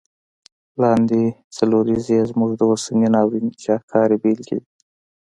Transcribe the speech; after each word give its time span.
لاندي 0.81 1.25
څلوریځي 1.57 2.13
یې 2.17 2.23
زموږ 2.31 2.51
د 2.55 2.61
اوسني 2.71 3.07
ناورین 3.15 3.47
شاهکاري 3.63 4.17
بیلګي 4.23 4.55
دي. 4.61 4.69